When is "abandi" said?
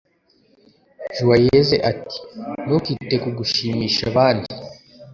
4.11-4.49